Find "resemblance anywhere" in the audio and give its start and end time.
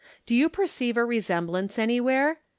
1.05-2.39